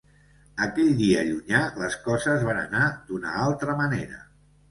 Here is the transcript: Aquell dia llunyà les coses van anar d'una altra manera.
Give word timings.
Aquell 0.67 0.87
dia 1.01 1.19
llunyà 1.27 1.59
les 1.81 1.97
coses 2.07 2.47
van 2.49 2.61
anar 2.61 2.87
d'una 3.11 3.35
altra 3.43 3.79
manera. 3.85 4.21